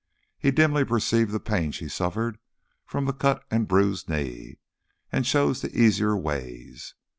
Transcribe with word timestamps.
He 0.39 0.49
dimly 0.49 0.83
perceived 0.83 1.29
the 1.31 1.39
pain 1.39 1.71
she 1.71 1.87
suffered 1.87 2.39
from 2.87 3.05
the 3.05 3.13
cut 3.13 3.45
and 3.51 3.67
bruised 3.67 4.09
knee, 4.09 4.57
and 5.11 5.25
chose 5.25 5.61
the 5.61 5.79
easier 5.79 6.17
ways. 6.17 6.95